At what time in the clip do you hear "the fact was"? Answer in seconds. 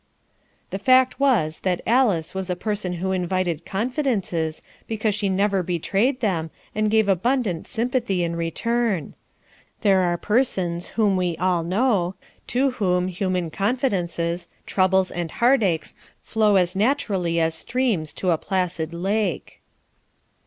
0.71-1.59